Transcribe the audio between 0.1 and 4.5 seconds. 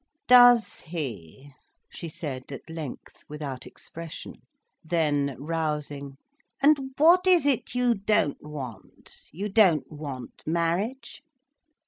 "Does he?" she said at length, without expression.